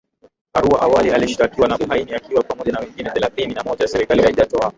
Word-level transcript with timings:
Arua 0.53 0.79
awali 0.81 1.11
alishatkiwa 1.11 1.67
na 1.67 1.77
uhaini 1.77 2.13
akiwa 2.13 2.43
pamoja 2.43 2.71
na 2.71 2.79
wengine 2.79 3.09
thelathini 3.09 3.53
na 3.53 3.63
moja 3.63 3.87
Serikali 3.87 4.23
haijatoa 4.23 4.69